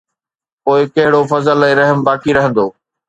پوءِ 0.67 0.81
ڪهڙو 0.95 1.21
فضل 1.31 1.57
۽ 1.69 1.71
رحم 1.81 1.99
باقي 2.09 2.31
رهندو؟ 2.39 2.67